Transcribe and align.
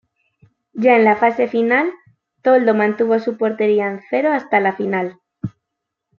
Ya 0.73 0.95
en 0.95 1.03
la 1.03 1.15
fase 1.15 1.47
final, 1.47 1.91
Toldo 2.41 2.73
mantuvo 2.73 3.19
su 3.19 3.37
portería 3.37 3.85
en 3.85 4.01
cero 4.09 4.31
hasta 4.33 4.59
la 4.59 4.75
final. 4.75 5.19